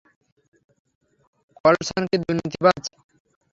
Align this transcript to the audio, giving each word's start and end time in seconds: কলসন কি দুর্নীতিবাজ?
কলসন 1.57 2.01
কি 2.09 2.17
দুর্নীতিবাজ? 2.23 2.81